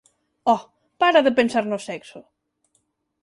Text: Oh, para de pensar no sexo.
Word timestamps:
Oh, 0.53 0.61
para 1.01 1.25
de 1.25 1.35
pensar 1.39 1.65
no 1.67 1.79
sexo. 1.87 2.19